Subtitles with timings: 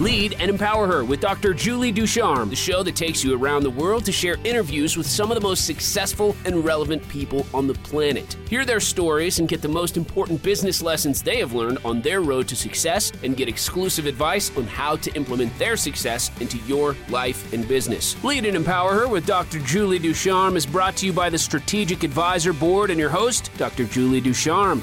[0.00, 1.52] Lead and Empower Her with Dr.
[1.52, 5.30] Julie Ducharme, the show that takes you around the world to share interviews with some
[5.30, 8.34] of the most successful and relevant people on the planet.
[8.48, 12.22] Hear their stories and get the most important business lessons they have learned on their
[12.22, 16.96] road to success and get exclusive advice on how to implement their success into your
[17.10, 18.16] life and business.
[18.24, 19.58] Lead and Empower Her with Dr.
[19.58, 23.84] Julie Ducharme is brought to you by the Strategic Advisor Board and your host, Dr.
[23.84, 24.80] Julie Ducharme.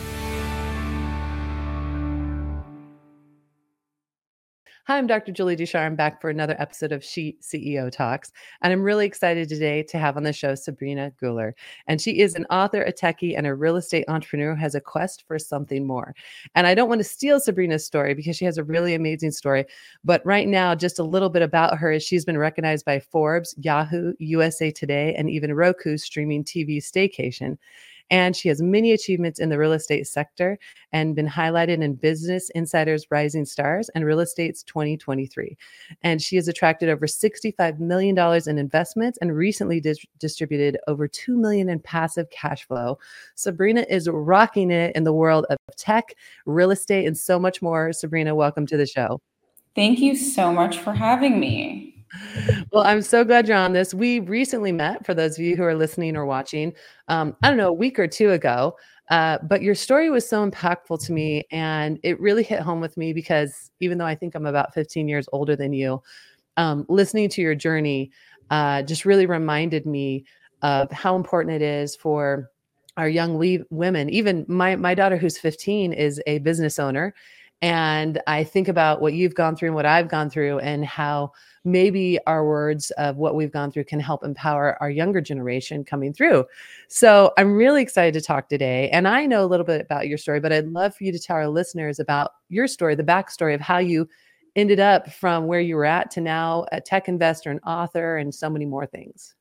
[4.87, 5.33] Hi, I'm Dr.
[5.33, 8.31] Julie Ducharme, back for another episode of She CEO Talks.
[8.61, 11.51] And I'm really excited today to have on the show Sabrina Guler.
[11.87, 15.25] And she is an author, a techie, and a real estate entrepreneur has a quest
[15.27, 16.15] for something more.
[16.55, 19.65] And I don't want to steal Sabrina's story because she has a really amazing story.
[20.05, 23.53] But right now, just a little bit about her is she's been recognized by Forbes,
[23.57, 27.57] Yahoo, USA Today, and even Roku streaming TV Staycation.
[28.09, 30.57] And she has many achievements in the real estate sector
[30.91, 35.57] and been highlighted in Business Insider's Rising Stars and Real Estate's 2023.
[36.03, 41.37] And she has attracted over $65 million in investments and recently dis- distributed over 2
[41.37, 42.97] million in passive cash flow.
[43.35, 46.13] Sabrina is rocking it in the world of tech,
[46.45, 47.91] real estate, and so much more.
[47.91, 49.21] Sabrina, welcome to the show.
[49.75, 51.96] Thank you so much for having me
[52.71, 53.93] well, I'm so glad you're on this.
[53.93, 56.73] We recently met, for those of you who are listening or watching,
[57.07, 58.75] um, I don't know, a week or two ago.
[59.09, 62.97] Uh, but your story was so impactful to me, and it really hit home with
[62.97, 66.01] me because even though I think I'm about 15 years older than you,
[66.57, 68.11] um, listening to your journey
[68.49, 70.25] uh, just really reminded me
[70.61, 72.49] of how important it is for
[72.97, 73.37] our young
[73.69, 74.09] women.
[74.09, 77.13] Even my my daughter, who's 15, is a business owner,
[77.61, 81.31] and I think about what you've gone through and what I've gone through, and how
[81.65, 86.13] maybe our words of what we've gone through can help empower our younger generation coming
[86.13, 86.45] through.
[86.87, 88.89] So I'm really excited to talk today.
[88.91, 91.19] And I know a little bit about your story, but I'd love for you to
[91.19, 94.07] tell our listeners about your story, the backstory of how you
[94.55, 98.33] ended up from where you were at to now a tech investor, an author, and
[98.33, 99.35] so many more things.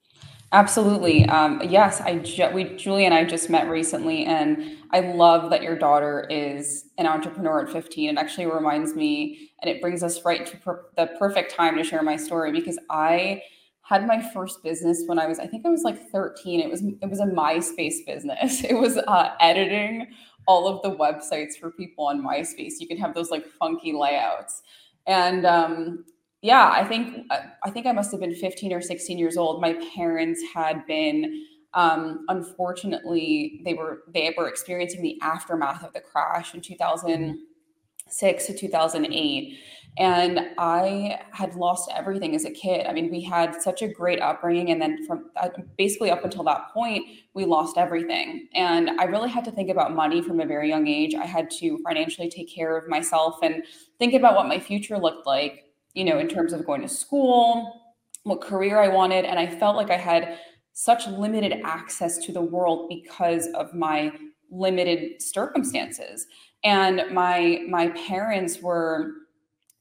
[0.53, 1.27] Absolutely.
[1.27, 5.63] Um, yes, I ju- we Julie and I just met recently, and I love that
[5.63, 8.11] your daughter is an entrepreneur at 15.
[8.11, 11.83] It actually reminds me, and it brings us right to per- the perfect time to
[11.85, 13.43] share my story because I
[13.83, 16.61] had my first business when I was, I think I was like 13.
[16.61, 18.63] It was it was a MySpace business.
[18.71, 20.07] It was uh, editing
[20.47, 22.75] all of the websites for people on MySpace.
[22.79, 24.63] You could have those like funky layouts,
[25.09, 26.05] and um,
[26.47, 29.61] yeah, I think uh, I think I must have been 15 or 16 years old.
[29.61, 36.01] My parents had been um, unfortunately they were they were experiencing the aftermath of the
[36.01, 39.59] crash in 2006 to 2008
[39.99, 42.87] and i had lost everything as a kid.
[42.87, 46.45] I mean we had such a great upbringing and then from uh, basically up until
[46.45, 48.49] that point we lost everything.
[48.55, 51.15] And i really had to think about money from a very young age.
[51.17, 53.65] I had to financially take care of myself and
[53.99, 55.66] think about what my future looked like
[55.97, 57.83] you know, in terms of going to school,
[58.23, 59.25] what career I wanted.
[59.25, 60.39] And I felt like I had
[60.75, 64.13] such limited access to the world because of my
[64.51, 66.27] limited circumstances.
[66.63, 69.13] And my my parents were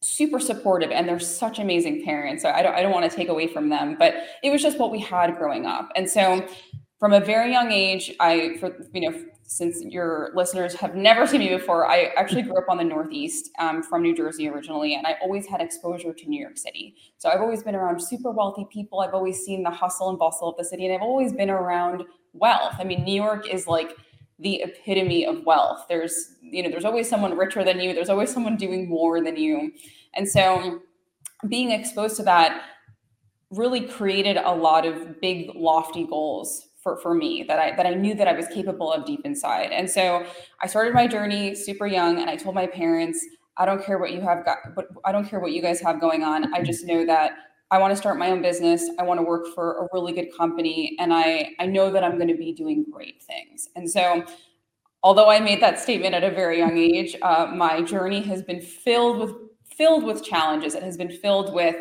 [0.01, 2.43] super supportive and they're such amazing parents.
[2.43, 4.79] So I don't I don't want to take away from them, but it was just
[4.79, 5.89] what we had growing up.
[5.97, 6.47] And so
[7.05, 11.39] from a very young age, I for you know since your listeners have never seen
[11.39, 15.05] me before, I actually grew up on the Northeast um, from New Jersey originally, and
[15.05, 16.95] I always had exposure to New York City.
[17.19, 19.01] So I've always been around super wealthy people.
[19.01, 22.05] I've always seen the hustle and bustle of the city, and I've always been around
[22.33, 22.73] wealth.
[22.79, 23.95] I mean, New York is like
[24.39, 25.85] the epitome of wealth.
[25.87, 27.93] There's, you know, there's always someone richer than you.
[27.93, 29.73] There's always someone doing more than you,
[30.15, 30.79] and so
[31.47, 32.63] being exposed to that
[33.51, 37.95] really created a lot of big, lofty goals for, for me that I that I
[37.95, 39.71] knew that I was capable of deep inside.
[39.71, 40.23] And so
[40.61, 43.25] I started my journey super young and I told my parents,
[43.57, 45.99] I don't care what you have got but I don't care what you guys have
[45.99, 46.53] going on.
[46.53, 47.31] I just know that
[47.71, 48.87] I want to start my own business.
[48.99, 52.17] I want to work for a really good company and I I know that I'm
[52.17, 53.67] going to be doing great things.
[53.75, 54.23] And so
[55.01, 58.61] although I made that statement at a very young age, uh, my journey has been
[58.61, 59.31] filled with
[59.75, 60.75] filled with challenges.
[60.75, 61.75] It has been filled with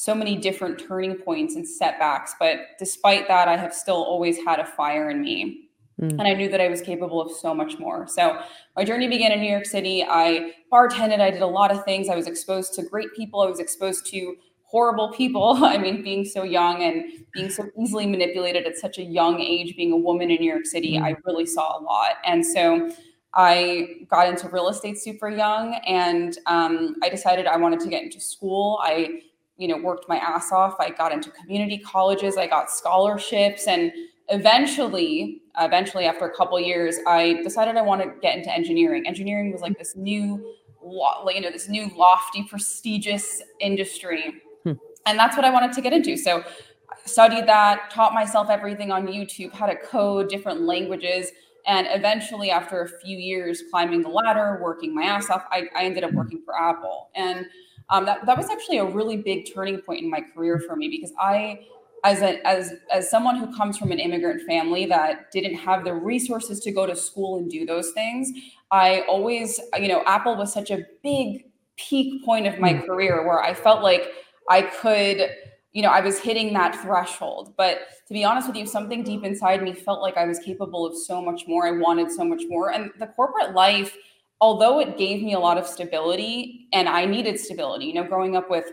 [0.00, 2.34] so many different turning points and setbacks.
[2.40, 5.68] But despite that, I have still always had a fire in me.
[6.00, 6.12] Mm.
[6.12, 8.06] And I knew that I was capable of so much more.
[8.08, 8.40] So
[8.76, 10.02] my journey began in New York City.
[10.02, 12.08] I bartended, I did a lot of things.
[12.08, 15.58] I was exposed to great people, I was exposed to horrible people.
[15.62, 17.04] I mean, being so young and
[17.34, 20.64] being so easily manipulated at such a young age, being a woman in New York
[20.64, 21.02] City, mm.
[21.02, 22.12] I really saw a lot.
[22.24, 22.90] And so
[23.34, 28.02] I got into real estate super young and um, I decided I wanted to get
[28.02, 28.80] into school.
[28.82, 29.20] I
[29.60, 30.74] you know worked my ass off.
[30.80, 33.92] I got into community colleges i got scholarships and
[34.28, 39.06] eventually eventually after a couple years i decided i wanted to get into engineering.
[39.06, 44.34] Engineering was like this new you know this new lofty prestigious industry.
[44.64, 44.72] Hmm.
[45.06, 46.16] and that's what i wanted to get into.
[46.16, 46.42] So
[46.90, 51.32] I studied that taught myself everything on youtube how to code different languages.
[51.66, 55.84] And eventually after a few years climbing the ladder working my ass off i, I
[55.84, 57.10] ended up working for apple.
[57.14, 57.44] And
[57.90, 60.88] um, that, that was actually a really big turning point in my career for me
[60.88, 61.60] because i
[62.04, 65.92] as a, as as someone who comes from an immigrant family that didn't have the
[65.92, 68.30] resources to go to school and do those things
[68.70, 71.44] i always you know apple was such a big
[71.76, 72.86] peak point of my mm.
[72.86, 74.08] career where i felt like
[74.48, 75.30] i could
[75.72, 79.24] you know i was hitting that threshold but to be honest with you something deep
[79.24, 82.42] inside me felt like i was capable of so much more i wanted so much
[82.48, 83.96] more and the corporate life
[84.40, 88.36] although it gave me a lot of stability and i needed stability you know growing
[88.36, 88.66] up with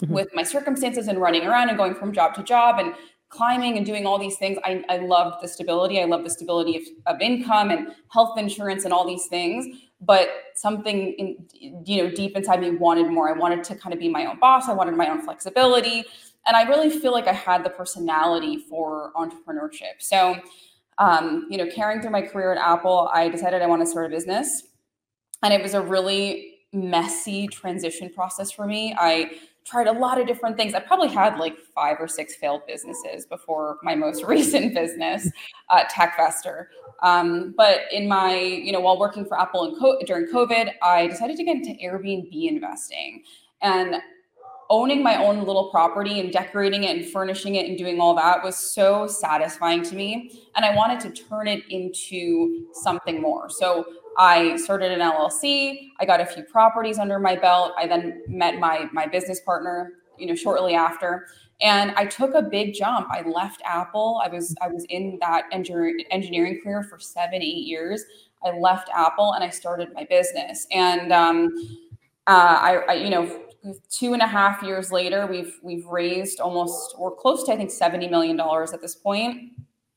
[0.00, 0.12] mm-hmm.
[0.12, 2.94] with my circumstances and running around and going from job to job and
[3.30, 4.58] climbing and doing all these things.
[4.64, 6.00] I, I loved the stability.
[6.00, 6.82] I love the stability of,
[7.14, 9.66] of income and health insurance and all these things.
[10.00, 11.36] But something in,
[11.84, 13.28] you know, deep inside me wanted more.
[13.28, 14.68] I wanted to kind of be my own boss.
[14.68, 16.04] I wanted my own flexibility.
[16.46, 19.98] And I really feel like I had the personality for entrepreneurship.
[19.98, 20.36] So,
[20.96, 24.06] um, you know, carrying through my career at Apple, I decided I want to start
[24.06, 24.62] a business.
[25.42, 28.94] And it was a really messy transition process for me.
[28.98, 29.32] I
[29.64, 30.74] tried a lot of different things.
[30.74, 35.30] I probably had like five or six failed businesses before my most recent business,
[35.68, 36.66] uh, TechVestor.
[37.02, 41.06] Um, but in my, you know, while working for Apple and co- during COVID, I
[41.06, 43.22] decided to get into Airbnb investing
[43.60, 43.96] and
[44.70, 48.42] owning my own little property and decorating it and furnishing it and doing all that
[48.42, 50.30] was so satisfying to me.
[50.56, 53.48] And I wanted to turn it into something more.
[53.48, 53.86] So
[54.18, 55.90] I started an LLC.
[56.00, 57.72] I got a few properties under my belt.
[57.78, 61.28] I then met my my business partner, you know, shortly after,
[61.60, 63.08] and I took a big jump.
[63.10, 64.20] I left Apple.
[64.22, 68.04] I was I was in that engineering engineering career for seven eight years.
[68.44, 70.66] I left Apple and I started my business.
[70.70, 71.52] And um,
[72.26, 73.42] uh, I, I, you know,
[73.90, 77.70] two and a half years later, we've we've raised almost we're close to I think
[77.70, 79.52] seventy million dollars at this point,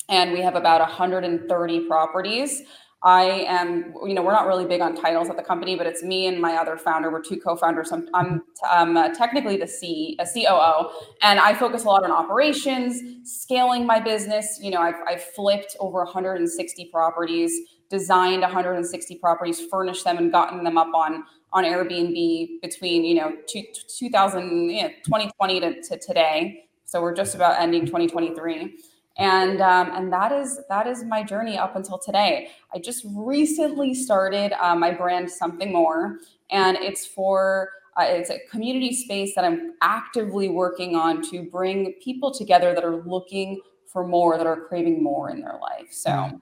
[0.10, 2.64] and we have about 130 properties.
[3.04, 6.04] I am, you know, we're not really big on titles at the company, but it's
[6.04, 7.10] me and my other founder.
[7.10, 7.92] We're two co-founders.
[7.92, 10.92] I'm, I'm, I'm uh, technically the C, a COO,
[11.24, 14.60] and I focus a lot on operations, scaling my business.
[14.62, 17.52] You know, I've, I've flipped over 160 properties,
[17.90, 23.34] designed 160 properties, furnished them, and gotten them up on on Airbnb between you know
[23.48, 23.64] two,
[23.98, 26.66] 2000, you know, 2020 to, to today.
[26.86, 28.78] So we're just about ending 2023
[29.18, 32.50] and um, and that is that is my journey up until today.
[32.74, 36.20] I just recently started uh, my brand something more
[36.50, 41.94] and it's for uh, it's a community space that i'm actively working on to bring
[42.02, 43.60] people together that are looking
[43.92, 45.92] for more that are craving more in their life.
[45.92, 46.42] So mm.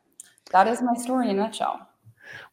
[0.52, 1.89] that is my story in a nutshell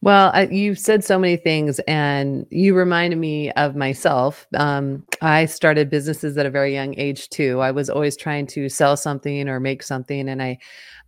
[0.01, 4.47] well, I, you said so many things, and you reminded me of myself.
[4.55, 7.61] Um, I started businesses at a very young age too.
[7.61, 10.59] I was always trying to sell something or make something, and I,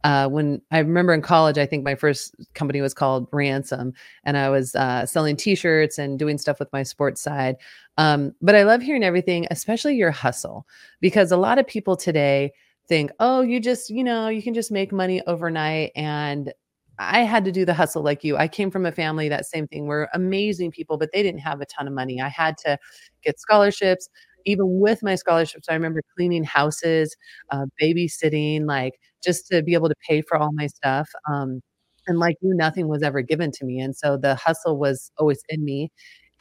[0.03, 3.93] uh, when I remember in college, I think my first company was called Ransom,
[4.23, 7.57] and I was uh, selling T-shirts and doing stuff with my sports side.
[7.97, 10.65] Um, but I love hearing everything, especially your hustle,
[11.01, 12.53] because a lot of people today
[12.87, 15.91] think, oh, you just, you know, you can just make money overnight.
[15.95, 16.53] And
[16.99, 18.35] I had to do the hustle like you.
[18.37, 19.85] I came from a family that same thing.
[19.87, 22.21] We're amazing people, but they didn't have a ton of money.
[22.21, 22.77] I had to
[23.23, 24.09] get scholarships.
[24.45, 27.15] Even with my scholarships, I remember cleaning houses,
[27.51, 31.09] uh, babysitting, like just to be able to pay for all my stuff.
[31.31, 31.61] Um,
[32.07, 33.79] and like you, nothing was ever given to me.
[33.79, 35.91] And so the hustle was always in me.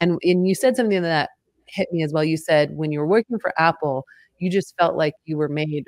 [0.01, 1.31] And, and you said something that
[1.67, 2.25] hit me as well.
[2.25, 4.05] You said when you were working for Apple,
[4.39, 5.85] you just felt like you were made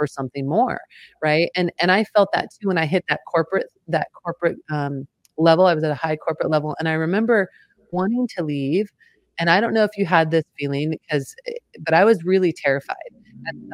[0.00, 0.80] for something more
[1.22, 1.50] right?
[1.56, 5.06] And and i felt that too when i hit that corporate that corporate um,
[5.38, 7.48] level i was at a high corporate level and i remember
[7.90, 8.88] wanting to leave
[9.38, 11.52] and i don't know if you had this feeling because eh,
[11.84, 13.10] but i was really terrified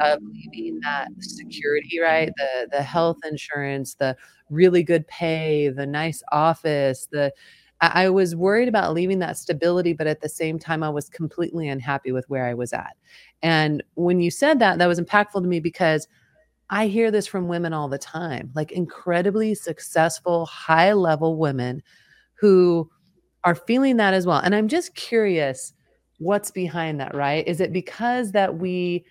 [0.01, 2.31] of leaving that security right?
[2.37, 4.15] The the health insurance the
[4.49, 7.33] really good pay the nice office the
[7.81, 11.69] I was worried about leaving that stability, but at the same time, I was completely
[11.69, 12.95] unhappy with where I was at.
[13.43, 16.07] And when you said that, that was impactful to me because
[16.69, 21.81] I hear this from women all the time, like incredibly successful, high level women
[22.39, 22.89] who
[23.43, 24.39] are feeling that as well.
[24.39, 25.73] And I'm just curious
[26.19, 27.47] what's behind that, right?
[27.47, 29.05] Is it because that we,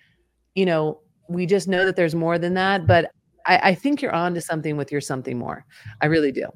[0.54, 2.86] you know, we just know that there's more than that?
[2.86, 3.10] But
[3.46, 5.64] I, I think you're on to something with your something more.
[6.02, 6.46] I really do.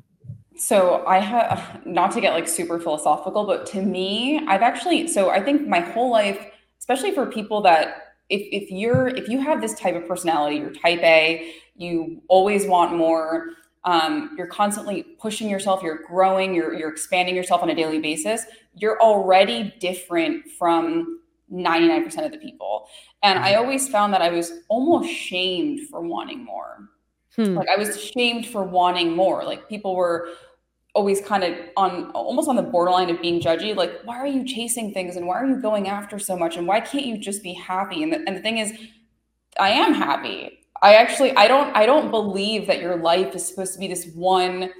[0.60, 5.30] So I have not to get like super philosophical, but to me, I've actually so
[5.30, 6.46] I think my whole life,
[6.78, 10.70] especially for people that if if you're if you have this type of personality, you're
[10.70, 13.48] type A, you always want more.
[13.84, 18.44] um, you're constantly pushing yourself, you're growing, you're, you're expanding yourself on a daily basis,
[18.74, 22.88] you're already different from 99% of the people.
[23.22, 23.62] And I mm-hmm.
[23.62, 26.90] always found that I was almost shamed for wanting more.
[27.36, 27.54] Hmm.
[27.54, 29.44] Like I was shamed for wanting more.
[29.44, 30.28] Like people were
[30.94, 34.44] always kind of on almost on the borderline of being judgy like why are you
[34.44, 37.42] chasing things and why are you going after so much and why can't you just
[37.42, 38.02] be happy?
[38.02, 38.72] And the, and the thing is
[39.58, 40.58] i am happy.
[40.82, 44.08] I actually i don't i don't believe that your life is supposed to be this
[44.14, 44.70] one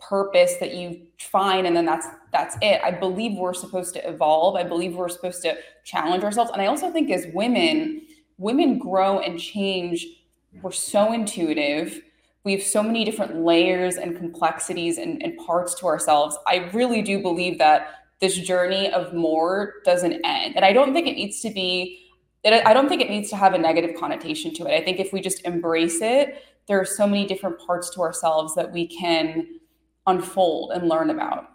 [0.00, 2.80] purpose that you find and then that's that's it.
[2.82, 4.56] I believe we're supposed to evolve.
[4.56, 6.50] I believe we're supposed to challenge ourselves.
[6.50, 8.02] And i also think as women
[8.38, 10.06] women grow and change
[10.60, 12.02] we're so intuitive
[12.44, 16.36] we have so many different layers and complexities and, and parts to ourselves.
[16.46, 17.88] I really do believe that
[18.20, 20.56] this journey of more doesn't end.
[20.56, 21.98] And i don't think it needs to be
[22.44, 24.80] i don't think it needs to have a negative connotation to it.
[24.80, 28.54] I think if we just embrace it there are so many different parts to ourselves
[28.54, 29.46] that we can
[30.06, 31.48] unfold and learn about.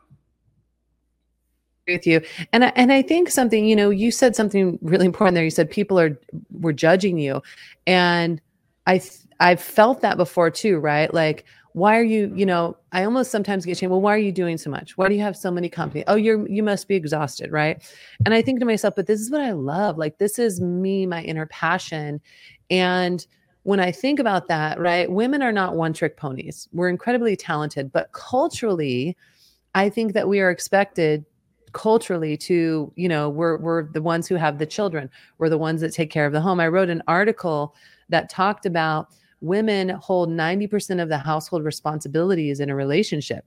[1.87, 2.21] With you.
[2.51, 5.45] And I, and I think something you know you said something really important there.
[5.45, 6.19] You said people are
[6.51, 7.41] were judging you.
[7.85, 8.41] And
[8.87, 9.01] i
[9.39, 11.13] I've felt that before too, right?
[11.13, 13.91] Like, why are you, you know, I almost sometimes get shamed.
[13.91, 14.97] Well, why are you doing so much?
[14.97, 16.05] Why do you have so many companies?
[16.07, 17.83] Oh, you're, you must be exhausted, right?
[18.25, 19.99] And I think to myself, but this is what I love.
[19.99, 22.19] Like, this is me, my inner passion.
[22.71, 23.27] And
[23.61, 26.67] when I think about that, right, women are not one trick ponies.
[26.73, 29.15] We're incredibly talented, but culturally,
[29.75, 31.25] I think that we are expected
[31.77, 35.09] culturally to you know we're we're the ones who have the children.
[35.37, 36.59] We're the ones that take care of the home.
[36.59, 37.75] I wrote an article
[38.09, 39.09] that talked about
[39.41, 43.45] women hold 90% of the household responsibilities in a relationship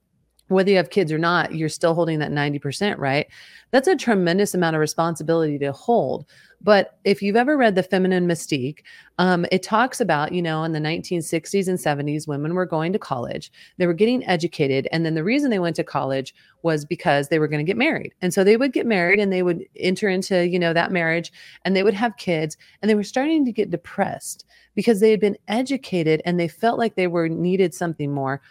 [0.50, 3.26] whether you have kids or not, you're still holding that 90%, right?
[3.70, 6.26] That's a tremendous amount of responsibility to hold.
[6.60, 8.80] But if you've ever read The Feminine Mystique,
[9.18, 12.98] um, it talks about, you know, in the 1960s and 70s, women were going to
[12.98, 14.88] college, they were getting educated.
[14.90, 17.78] And then the reason they went to college was because they were going to get
[17.78, 18.12] married.
[18.20, 21.32] And so they would get married and they would enter into, you know, that marriage
[21.64, 25.20] and they would have kids and they were starting to get depressed because they had
[25.20, 28.42] been educated and they felt like they were needed something more.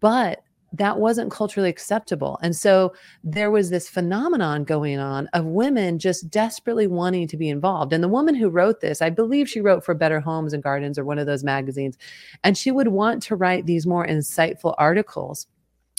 [0.00, 0.42] But
[0.72, 2.38] that wasn't culturally acceptable.
[2.42, 2.92] And so
[3.24, 7.92] there was this phenomenon going on of women just desperately wanting to be involved.
[7.92, 10.98] And the woman who wrote this, I believe she wrote for Better Homes and Gardens
[10.98, 11.96] or one of those magazines,
[12.44, 15.46] and she would want to write these more insightful articles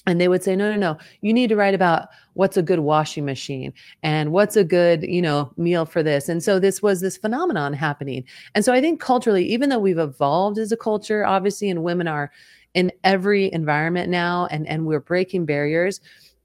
[0.08, 2.80] and they would say no no no you need to write about what's a good
[2.80, 7.02] washing machine and what's a good you know meal for this and so this was
[7.02, 8.24] this phenomenon happening
[8.56, 12.08] and so i think culturally even though we've evolved as a culture obviously and women
[12.08, 12.32] are
[12.74, 16.02] in every environment now and and we're breaking barriers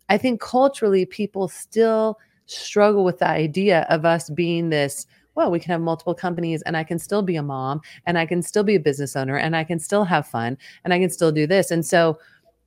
[0.09, 5.61] i think culturally people still struggle with the idea of us being this well, we
[5.61, 8.64] can have multiple companies and I can still be a mom and I can still
[8.64, 11.47] be a business owner and I can still have fun and I can still do
[11.47, 11.71] this.
[11.71, 12.19] And so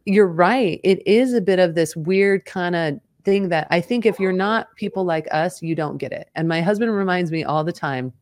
[0.05, 0.79] you're right.
[0.83, 4.31] It is a bit of this weird kind of thing that I think if you're
[4.31, 6.29] not people like us, you don't get it.
[6.35, 8.13] And my husband reminds me all the time,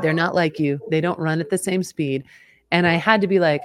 [0.00, 0.80] they're not like you.
[0.90, 2.24] They don't run at the same speed.
[2.70, 3.62] And I had to be like,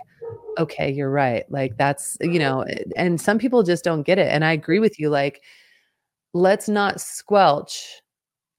[0.58, 1.44] okay, you're right.
[1.50, 4.28] Like that's, you know, and some people just don't get it.
[4.32, 5.10] And I agree with you.
[5.10, 5.42] Like,
[6.34, 8.02] let's not squelch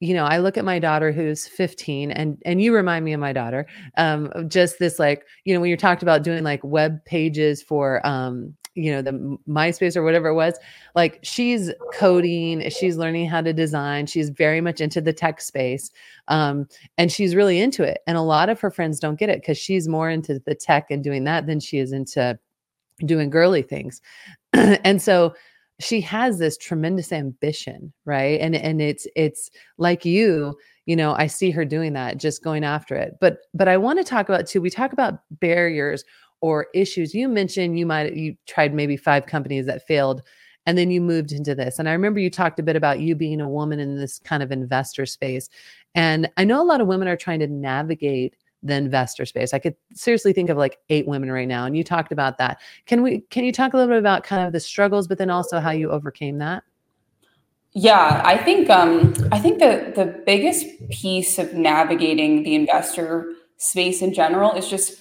[0.01, 3.21] you know i look at my daughter who's 15 and and you remind me of
[3.21, 7.05] my daughter um just this like you know when you talked about doing like web
[7.05, 10.55] pages for um you know the myspace or whatever it was
[10.95, 15.91] like she's coding she's learning how to design she's very much into the tech space
[16.29, 16.67] um,
[16.99, 19.59] and she's really into it and a lot of her friends don't get it because
[19.59, 22.39] she's more into the tech and doing that than she is into
[23.05, 24.01] doing girly things.
[24.53, 25.35] And so
[25.79, 28.41] she has this tremendous ambition right?
[28.41, 32.65] And and it's it's like you you know i see her doing that just going
[32.65, 33.17] after it.
[33.21, 36.05] But but i want to talk about too we talk about barriers
[36.41, 37.15] or issues.
[37.15, 40.23] You mentioned you might you tried maybe five companies that failed
[40.67, 43.15] and then you moved into this and i remember you talked a bit about you
[43.15, 45.49] being a woman in this kind of investor space
[45.95, 49.55] and i know a lot of women are trying to navigate the investor space.
[49.55, 52.61] I could seriously think of like eight women right now and you talked about that.
[52.87, 55.31] Can we can you talk a little bit about kind of the struggles but then
[55.31, 56.65] also how you overcame that?
[57.73, 64.03] Yeah i think um i think the the biggest piece of navigating the investor space
[64.03, 65.01] in general is just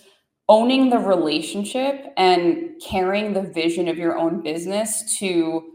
[0.50, 5.74] owning the relationship and carrying the vision of your own business to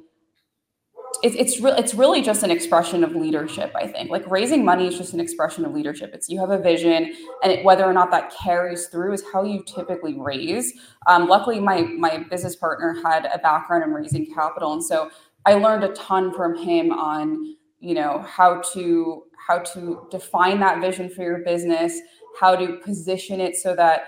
[1.22, 4.10] it, it's re- it's really just an expression of leadership i think.
[4.10, 6.10] Like raising money is just an expression of leadership.
[6.12, 9.44] It's you have a vision and it, whether or not that carries through is how
[9.44, 10.74] you typically raise.
[11.06, 15.10] Um, luckily my my business partner had a background in raising capital and so
[15.46, 20.80] i learned a ton from him on you know how to how to define that
[20.80, 22.00] vision for your business
[22.40, 24.06] how to position it so that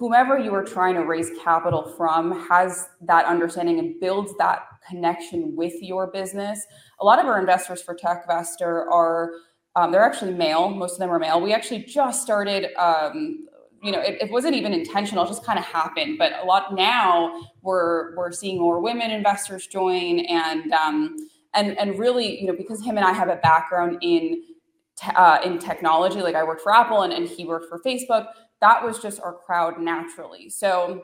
[0.00, 5.54] whomever you are trying to raise capital from has that understanding and builds that connection
[5.54, 6.66] with your business.
[7.00, 9.32] A lot of our investors for TechVestor are
[9.76, 10.70] um, they're actually male.
[10.70, 11.42] Most of them are male.
[11.42, 12.74] We actually just started.
[12.78, 13.46] Um,
[13.82, 16.16] you know, it, it, wasn't even intentional; it just kind of happened.
[16.18, 21.16] But a lot now, we're we're seeing more women investors join, and um,
[21.54, 24.42] and and really, you know, because him and I have a background in
[25.14, 28.26] uh, in technology, like I worked for Apple and, and he worked for Facebook.
[28.60, 30.50] That was just our crowd naturally.
[30.50, 31.02] So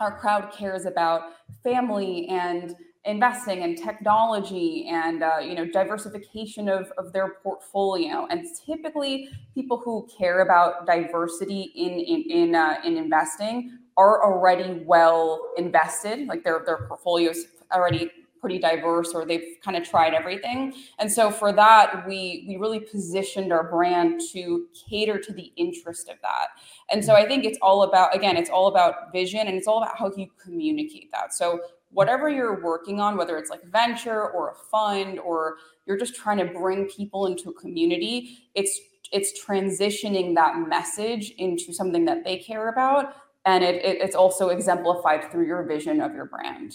[0.00, 1.32] our crowd cares about
[1.62, 8.46] family and investing and technology and uh, you know diversification of, of their portfolio and
[8.64, 15.38] typically people who care about diversity in in in, uh, in investing are already well
[15.58, 18.10] invested like their their portfolios already
[18.44, 20.74] pretty diverse or they've kind of tried everything.
[20.98, 26.10] And so for that we we really positioned our brand to cater to the interest
[26.10, 26.48] of that.
[26.90, 29.82] And so i think it's all about again it's all about vision and it's all
[29.82, 31.32] about how you communicate that.
[31.32, 31.60] So
[31.90, 36.36] whatever you're working on whether it's like venture or a fund or you're just trying
[36.36, 38.78] to bring people into a community it's
[39.10, 43.14] it's transitioning that message into something that they care about
[43.46, 46.74] and it, it, it's also exemplified through your vision of your brand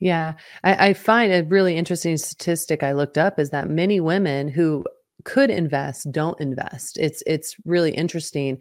[0.00, 4.48] yeah, I, I find a really interesting statistic I looked up is that many women
[4.48, 4.84] who
[5.24, 6.98] could invest don't invest.
[6.98, 8.58] It's it's really interesting.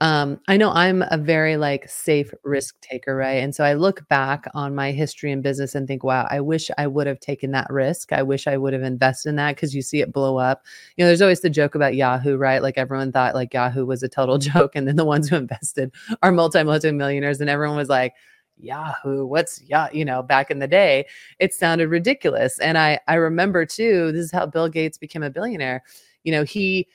[0.00, 3.34] Um, I know I'm a very like safe risk taker, right?
[3.40, 6.72] And so I look back on my history in business and think, wow, I wish
[6.76, 8.12] I would have taken that risk.
[8.12, 10.64] I wish I would have invested in that because you see it blow up.
[10.96, 12.62] You know, there's always the joke about Yahoo, right?
[12.62, 15.92] Like everyone thought like Yahoo was a total joke, and then the ones who invested
[16.20, 18.14] are multi multi millionaires, and everyone was like,
[18.62, 21.06] Yahoo, what's yeah, you know, back in the day,
[21.38, 22.58] it sounded ridiculous.
[22.58, 25.82] And I I remember too, this is how Bill Gates became a billionaire.
[26.24, 26.88] You know, he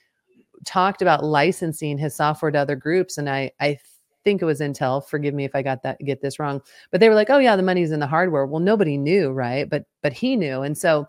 [0.65, 3.77] talked about licensing his software to other groups and I I
[4.23, 7.07] think it was Intel, forgive me if I got that get this wrong, but they
[7.07, 9.69] were like, "Oh yeah, the money's in the hardware." Well, nobody knew, right?
[9.69, 10.63] But but he knew.
[10.63, 11.07] And so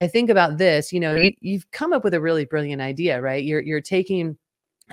[0.00, 3.20] I think about this, you know, you, you've come up with a really brilliant idea,
[3.20, 3.44] right?
[3.44, 4.36] You're you're taking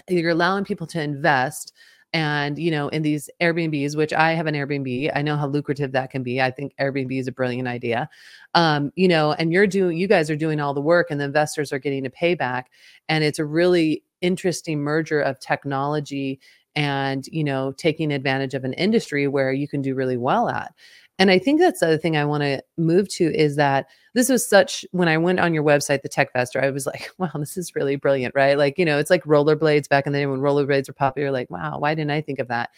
[0.10, 1.74] you're allowing people to invest
[2.14, 5.92] and you know in these airbnbs which i have an airbnb i know how lucrative
[5.92, 8.10] that can be i think airbnb is a brilliant idea
[8.54, 11.26] um, you know and you're doing you guys are doing all the work and the
[11.26, 12.66] investors are getting a payback
[13.08, 16.40] and it's a really interesting merger of technology
[16.76, 20.74] and you know taking advantage of an industry where you can do really well at
[21.22, 24.28] and I think that's the other thing I want to move to is that this
[24.28, 27.30] was such when I went on your website, the Tech TechVestor, I was like, wow,
[27.36, 28.58] this is really brilliant, right?
[28.58, 31.30] Like, you know, it's like rollerblades back in the day when rollerblades were popular.
[31.30, 32.72] Like, wow, why didn't I think of that?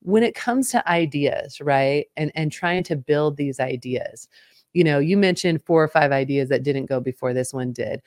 [0.00, 2.04] When it comes to ideas, right?
[2.18, 4.28] And and trying to build these ideas,
[4.74, 8.02] you know, you mentioned four or five ideas that didn't go before this one did.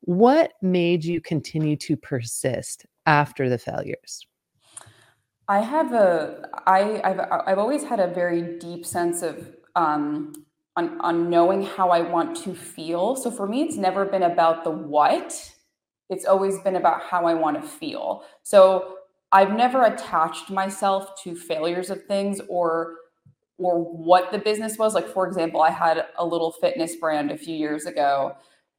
[0.00, 4.27] What made you continue to persist after the failures?
[5.48, 10.34] I have a I I've I've always had a very deep sense of um
[10.76, 13.16] on on knowing how I want to feel.
[13.16, 15.52] So for me it's never been about the what.
[16.10, 18.24] It's always been about how I want to feel.
[18.42, 18.96] So
[19.32, 22.96] I've never attached myself to failures of things or
[23.58, 24.94] or what the business was.
[24.94, 28.36] Like for example, I had a little fitness brand a few years ago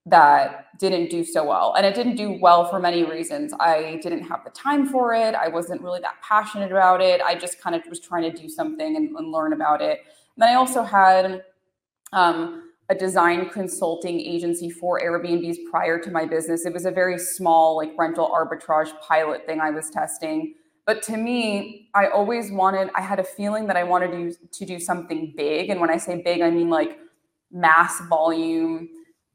[0.10, 1.74] that didn't do so well.
[1.76, 3.54] And it didn't do well for many reasons.
[3.60, 5.36] I didn't have the time for it.
[5.36, 7.22] I wasn't really that passionate about it.
[7.22, 10.00] I just kind of was trying to do something and, and learn about it.
[10.36, 11.44] And then I also had
[12.14, 16.66] um, a design consulting agency for Airbnbs prior to my business.
[16.66, 20.56] It was a very small, like rental arbitrage pilot thing I was testing.
[20.86, 24.66] But to me, I always wanted, I had a feeling that I wanted to, to
[24.66, 25.70] do something big.
[25.70, 26.98] And when I say big, I mean like
[27.52, 28.90] mass volume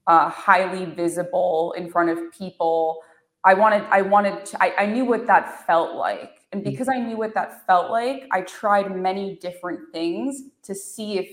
[0.07, 3.01] uh, highly visible in front of people.
[3.45, 6.40] I wanted, I wanted, to, I, I knew what that felt like.
[6.53, 6.64] And mm.
[6.64, 11.29] because I knew what that felt like, I tried many different things to see if,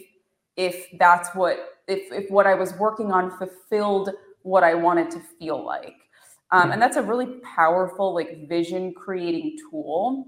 [0.58, 1.58] if that's what,
[1.88, 4.12] if, if what I was working on fulfilled
[4.44, 5.96] what I wanted to feel like.
[6.52, 6.74] Um, mm.
[6.74, 10.26] and that's a really powerful, like vision creating tool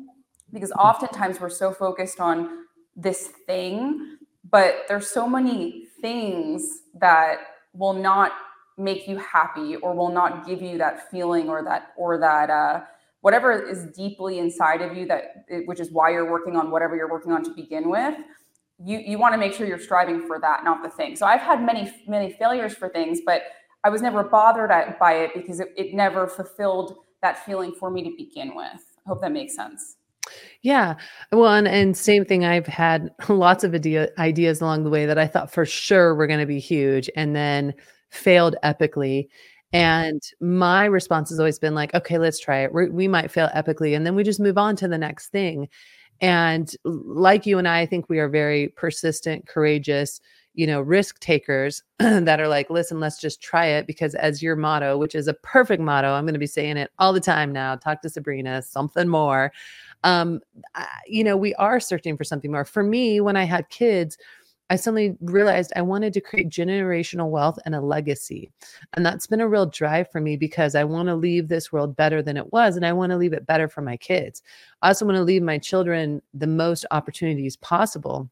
[0.54, 0.78] because mm.
[0.78, 4.18] oftentimes we're so focused on this thing,
[4.50, 7.40] but there's so many things that
[7.74, 8.32] will not
[8.78, 12.82] make you happy or will not give you that feeling or that or that uh,
[13.22, 17.10] whatever is deeply inside of you that which is why you're working on whatever you're
[17.10, 18.16] working on to begin with
[18.84, 21.16] you you want to make sure you're striving for that not the thing.
[21.16, 23.44] So i've had many many failures for things but
[23.84, 28.04] i was never bothered by it because it, it never fulfilled that feeling for me
[28.04, 28.82] to begin with.
[29.06, 29.98] I hope that makes sense
[30.62, 30.96] yeah.
[31.32, 32.46] Well, and, and same thing.
[32.46, 36.28] I've had lots of idea, ideas along the way that I thought for sure were
[36.28, 37.74] going to be huge and then
[38.10, 39.28] failed epically.
[39.74, 42.74] And my response has always been like, okay, let's try it.
[42.74, 43.96] We're, we might fail epically.
[43.96, 45.68] And then we just move on to the next thing.
[46.22, 50.22] and like you and I, I think we are very persistent, courageous,
[50.54, 54.56] you know, risk takers that are like, listen, let's just try it because as your
[54.56, 57.52] motto, which is a perfect motto, I'm going to be saying it all the time
[57.52, 57.76] now.
[57.76, 59.52] Talk to Sabrina, something more.
[60.04, 60.42] Um,
[60.76, 62.66] I, you know, we are searching for something more.
[62.66, 64.18] For me, when I had kids,
[64.70, 68.50] I suddenly realized I wanted to create generational wealth and a legacy.
[68.94, 71.96] And that's been a real drive for me because I want to leave this world
[71.96, 72.76] better than it was.
[72.76, 74.42] And I want to leave it better for my kids.
[74.82, 78.30] I also want to leave my children the most opportunities possible.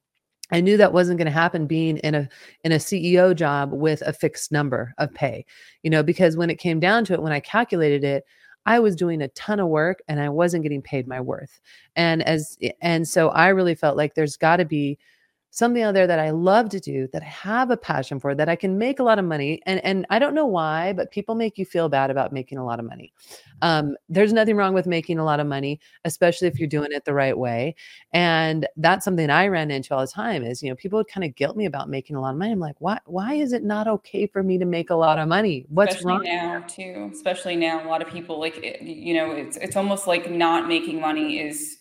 [0.51, 2.29] I knew that wasn't going to happen being in a
[2.63, 5.45] in a CEO job with a fixed number of pay.
[5.83, 8.25] You know, because when it came down to it when I calculated it,
[8.65, 11.59] I was doing a ton of work and I wasn't getting paid my worth.
[11.95, 14.97] And as eh, and so I really felt like there's got to be
[15.51, 18.49] something out there that I love to do, that I have a passion for, that
[18.49, 19.61] I can make a lot of money.
[19.65, 22.65] And and I don't know why, but people make you feel bad about making a
[22.65, 23.13] lot of money.
[23.61, 27.05] Um, there's nothing wrong with making a lot of money, especially if you're doing it
[27.05, 27.75] the right way.
[28.13, 31.25] And that's something I ran into all the time is, you know, people would kind
[31.25, 32.53] of guilt me about making a lot of money.
[32.53, 35.27] I'm like, why why is it not okay for me to make a lot of
[35.27, 35.65] money?
[35.67, 37.09] What's especially wrong now too?
[37.13, 40.69] Especially now, a lot of people like it, you know, it's it's almost like not
[40.69, 41.77] making money is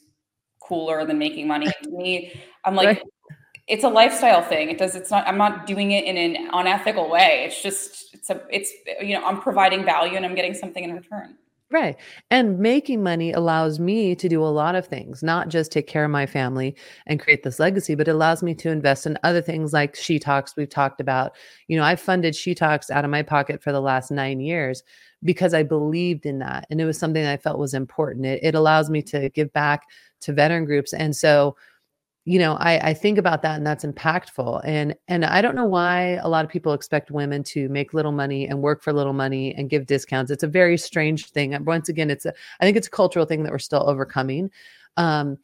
[0.60, 1.66] cooler than making money.
[1.84, 2.32] To me,
[2.64, 3.02] I'm like, right
[3.70, 4.68] it's a lifestyle thing.
[4.68, 4.94] It does.
[4.96, 5.26] It's not.
[5.26, 7.44] I'm not doing it in an unethical way.
[7.46, 8.12] It's just.
[8.12, 8.42] It's a.
[8.50, 9.24] It's you know.
[9.24, 11.36] I'm providing value and I'm getting something in return.
[11.72, 11.96] Right.
[12.32, 16.04] And making money allows me to do a lot of things, not just take care
[16.04, 16.74] of my family
[17.06, 20.18] and create this legacy, but it allows me to invest in other things like She
[20.18, 21.36] Talks we've talked about.
[21.68, 24.82] You know, I funded She Talks out of my pocket for the last nine years
[25.22, 26.66] because I believed in that.
[26.70, 28.26] And it was something I felt was important.
[28.26, 29.84] It, it allows me to give back
[30.22, 30.92] to veteran groups.
[30.92, 31.54] And so
[32.24, 35.64] you know I, I think about that and that's impactful and and i don't know
[35.64, 39.14] why a lot of people expect women to make little money and work for little
[39.14, 40.30] money and give discounts.
[40.30, 43.42] It's a very strange thing once again it's a i think it's a cultural thing
[43.44, 44.50] that we're still overcoming
[44.96, 45.38] um,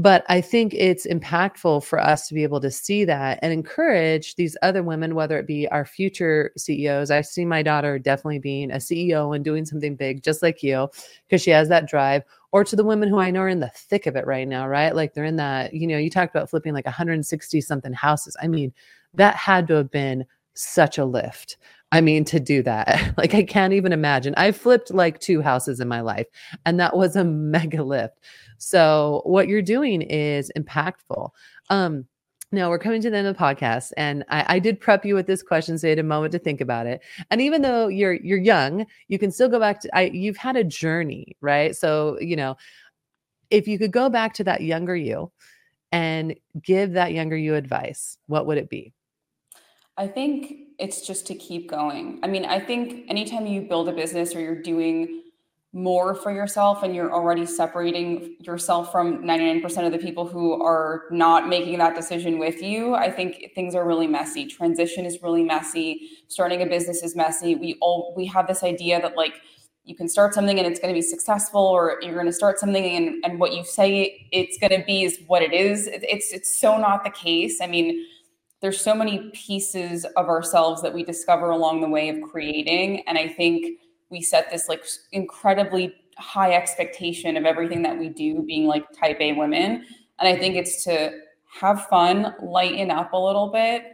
[0.00, 4.34] but I think it's impactful for us to be able to see that and encourage
[4.36, 7.10] these other women, whether it be our future CEOs.
[7.10, 10.88] I see my daughter definitely being a CEO and doing something big, just like you,
[11.28, 13.70] because she has that drive, or to the women who I know are in the
[13.74, 14.96] thick of it right now, right?
[14.96, 18.34] Like they're in that, you know, you talked about flipping like 160 something houses.
[18.40, 18.72] I mean,
[19.12, 21.58] that had to have been such a lift.
[21.92, 24.34] I mean, to do that, like I can't even imagine.
[24.36, 26.26] I flipped like two houses in my life,
[26.64, 28.18] and that was a mega lift.
[28.58, 31.30] So what you're doing is impactful.
[31.70, 32.06] Um,
[32.52, 35.14] now we're coming to the end of the podcast, and I, I, did prep you
[35.14, 37.00] with this question, so you had a moment to think about it.
[37.30, 39.96] And even though you're you're young, you can still go back to.
[39.96, 41.76] I you've had a journey, right?
[41.76, 42.56] So you know,
[43.50, 45.30] if you could go back to that younger you
[45.92, 48.92] and give that younger you advice, what would it be?
[49.96, 52.18] I think it's just to keep going.
[52.22, 55.20] I mean, I think anytime you build a business or you're doing
[55.72, 61.04] more for yourself and you're already separating yourself from 99% of the people who are
[61.12, 64.46] not making that decision with you i think things are really messy.
[64.46, 66.10] Transition is really messy.
[66.26, 67.54] Starting a business is messy.
[67.54, 69.40] We all we have this idea that like
[69.84, 72.58] you can start something and it's going to be successful or you're going to start
[72.58, 75.86] something and, and what you say it's going to be is what it is.
[75.86, 77.60] It's it's so not the case.
[77.60, 78.04] I mean
[78.60, 83.16] there's so many pieces of ourselves that we discover along the way of creating and
[83.16, 83.78] i think
[84.10, 89.16] we set this like incredibly high expectation of everything that we do being like type
[89.20, 89.84] A women.
[90.18, 91.18] And I think it's to
[91.60, 93.84] have fun, lighten up a little bit,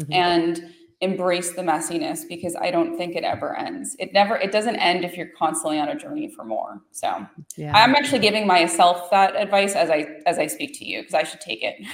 [0.00, 0.12] mm-hmm.
[0.12, 3.96] and embrace the messiness because I don't think it ever ends.
[3.98, 6.80] It never it doesn't end if you're constantly on a journey for more.
[6.92, 7.72] So yeah.
[7.74, 11.24] I'm actually giving myself that advice as I as I speak to you because I
[11.24, 11.86] should take it.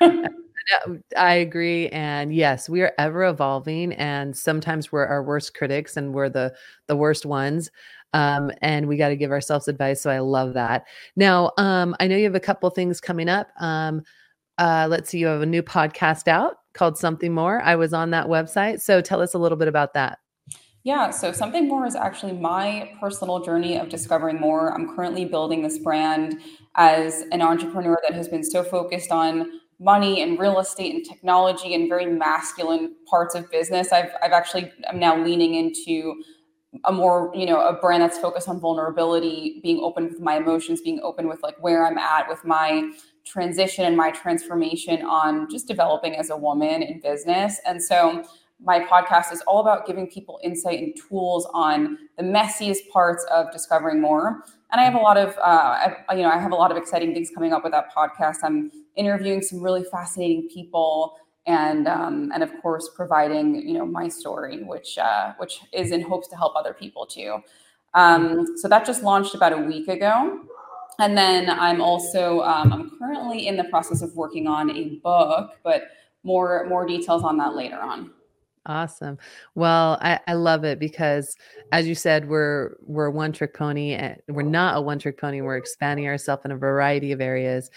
[1.16, 1.88] I agree.
[1.88, 3.92] And yes, we are ever evolving.
[3.94, 6.54] And sometimes we're our worst critics and we're the
[6.86, 7.70] the worst ones.
[8.12, 10.02] Um, and we got to give ourselves advice.
[10.02, 10.84] So I love that.
[11.14, 13.48] Now, um, I know you have a couple things coming up.
[13.60, 14.02] Um,
[14.58, 17.62] uh, let's see, you have a new podcast out called Something More.
[17.62, 18.80] I was on that website.
[18.80, 20.18] So tell us a little bit about that.
[20.82, 24.72] Yeah, so Something More is actually my personal journey of discovering more.
[24.74, 26.40] I'm currently building this brand
[26.74, 31.74] as an entrepreneur that has been so focused on money and real estate and technology
[31.74, 33.92] and very masculine parts of business.
[33.92, 36.22] I've I've actually I'm now leaning into
[36.84, 40.80] a more you know a brand that's focused on vulnerability, being open with my emotions,
[40.82, 42.92] being open with like where I'm at with my
[43.24, 47.60] transition and my transformation on just developing as a woman in business.
[47.66, 48.24] And so
[48.62, 53.50] my podcast is all about giving people insight and tools on the messiest parts of
[53.52, 54.44] discovering more.
[54.72, 56.76] And I have a lot of, uh, I, you know, I have a lot of
[56.76, 58.36] exciting things coming up with that podcast.
[58.42, 64.08] I'm interviewing some really fascinating people, and um, and of course providing, you know, my
[64.08, 67.38] story, which uh, which is in hopes to help other people too.
[67.94, 70.40] Um, so that just launched about a week ago.
[71.00, 75.58] And then I'm also um, I'm currently in the process of working on a book,
[75.64, 75.84] but
[76.22, 78.10] more more details on that later on.
[78.70, 79.18] Awesome.
[79.56, 81.34] Well, I, I love it because
[81.72, 85.40] as you said, we're we're one trick pony and we're not a one trick pony.
[85.40, 87.68] We're expanding ourselves in a variety of areas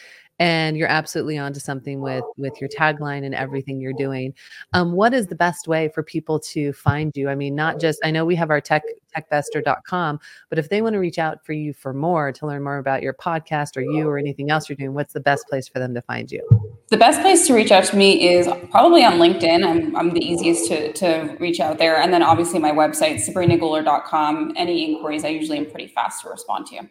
[0.43, 4.34] and you're absolutely onto something with with your tagline and everything you're doing.
[4.73, 7.29] Um, what is the best way for people to find you?
[7.29, 8.84] I mean not just i know we have our tech
[9.15, 12.77] techvestor.com but if they want to reach out for you for more to learn more
[12.77, 15.79] about your podcast or you or anything else you're doing what's the best place for
[15.79, 16.45] them to find you?
[16.89, 19.65] The best place to reach out to me is probably on linkedin.
[19.65, 21.95] I'm, I'm the easiest to, to reach out there.
[21.95, 26.65] And then obviously my website sabrinaguler.com any inquiries i usually am pretty fast to respond
[26.67, 26.75] to.
[26.75, 26.89] you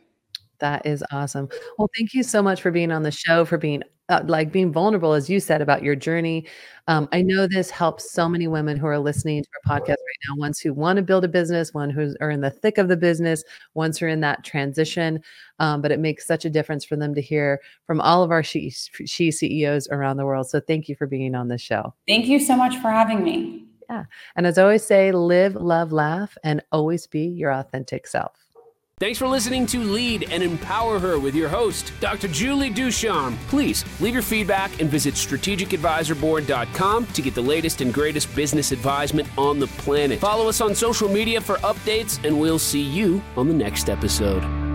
[0.62, 1.48] that is awesome.
[1.76, 4.72] Well, thank you so much for being on the show, for being uh, like being
[4.72, 6.46] vulnerable, as you said about your journey.
[6.86, 10.28] Um, I know this helps so many women who are listening to our podcast right
[10.28, 10.36] now.
[10.36, 12.96] Ones who want to build a business, one who are in the thick of the
[12.96, 13.42] business,
[13.74, 15.20] ones who are in that transition.
[15.58, 18.42] Um, but it makes such a difference for them to hear from all of our
[18.42, 20.48] she, she CEOs around the world.
[20.48, 21.94] So thank you for being on the show.
[22.06, 23.66] Thank you so much for having me.
[23.88, 24.04] Yeah.
[24.36, 28.41] And as I always say, live, love, laugh, and always be your authentic self.
[29.02, 32.28] Thanks for listening to Lead and Empower Her with your host, Dr.
[32.28, 33.36] Julie Ducharme.
[33.48, 39.26] Please leave your feedback and visit strategicadvisorboard.com to get the latest and greatest business advisement
[39.36, 40.20] on the planet.
[40.20, 44.71] Follow us on social media for updates, and we'll see you on the next episode.